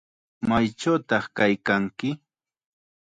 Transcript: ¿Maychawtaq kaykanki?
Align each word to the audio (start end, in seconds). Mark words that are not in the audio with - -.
¿Maychawtaq 0.47 1.25
kaykanki? 1.37 2.09